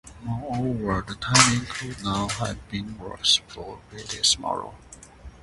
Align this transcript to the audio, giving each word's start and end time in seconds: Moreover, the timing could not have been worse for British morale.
Moreover, 0.23 1.05
the 1.07 1.13
timing 1.13 1.67
could 1.67 2.03
not 2.03 2.31
have 2.31 2.67
been 2.71 2.97
worse 2.97 3.39
for 3.47 3.77
British 3.91 4.39
morale. 4.39 4.73